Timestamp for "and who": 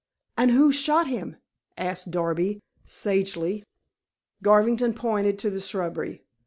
0.35-0.71